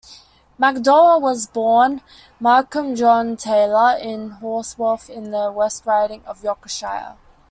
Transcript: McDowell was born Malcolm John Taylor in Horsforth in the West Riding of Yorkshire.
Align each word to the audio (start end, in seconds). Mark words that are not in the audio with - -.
McDowell 0.59 1.21
was 1.21 1.45
born 1.45 2.01
Malcolm 2.39 2.95
John 2.95 3.37
Taylor 3.37 3.95
in 3.95 4.37
Horsforth 4.41 5.11
in 5.11 5.29
the 5.29 5.51
West 5.51 5.85
Riding 5.85 6.25
of 6.25 6.43
Yorkshire. 6.43 7.17